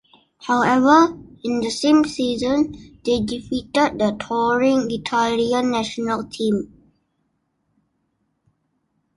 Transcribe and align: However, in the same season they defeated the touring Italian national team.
However, 0.47 1.15
in 1.43 1.59
the 1.59 1.69
same 1.69 2.05
season 2.05 2.71
they 3.05 3.21
defeated 3.21 3.99
the 3.99 4.17
touring 4.19 4.89
Italian 4.89 5.69
national 5.69 6.23
team. 6.27 6.73